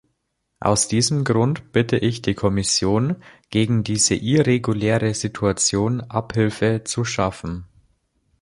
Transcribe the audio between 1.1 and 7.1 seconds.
Grund bitte ich die Kommission, gegen diese irreguläre Situation Abhilfe zu